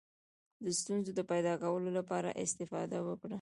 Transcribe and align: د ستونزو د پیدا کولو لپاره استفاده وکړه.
د 0.63 0.65
ستونزو 0.79 1.11
د 1.15 1.21
پیدا 1.31 1.53
کولو 1.63 1.89
لپاره 1.99 2.37
استفاده 2.43 2.97
وکړه. 3.07 3.29